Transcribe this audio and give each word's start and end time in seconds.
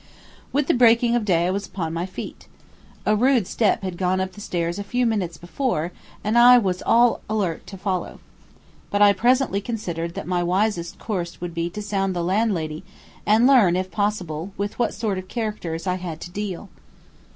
With 0.51 0.65
the 0.65 0.73
breaking 0.73 1.15
of 1.15 1.25
day 1.25 1.45
I 1.45 1.51
was 1.51 1.67
upon 1.67 1.93
my 1.93 2.07
feet. 2.07 2.47
A 3.05 3.15
rude 3.15 3.45
step 3.45 3.83
had 3.83 3.99
gone 3.99 4.19
up 4.19 4.31
the 4.31 4.41
stairs 4.41 4.79
a 4.79 4.83
few 4.83 5.05
minutes 5.05 5.37
before 5.37 5.91
and 6.23 6.39
I 6.39 6.57
was 6.57 6.81
all 6.87 7.21
alert 7.29 7.67
to 7.67 7.77
follow. 7.77 8.19
But 8.89 9.03
I 9.03 9.13
presently 9.13 9.61
considered 9.61 10.15
that 10.15 10.25
my 10.25 10.41
wisest 10.41 10.97
course 10.97 11.39
would 11.39 11.53
be 11.53 11.69
to 11.69 11.83
sound 11.83 12.15
the 12.15 12.23
landlady 12.23 12.83
and 13.27 13.45
learn 13.45 13.75
if 13.75 13.91
possible 13.91 14.53
with 14.57 14.79
what 14.79 14.95
sort 14.95 15.19
of 15.19 15.27
characters 15.27 15.85
I 15.85 15.97
had 15.97 16.19
to 16.21 16.31
deal. 16.31 16.69